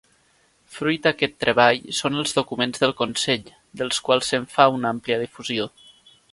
[0.77, 3.53] Fruit d'aquest treball són els documents del Consell,
[3.83, 5.73] dels quals se'n fa una àmplia difusió.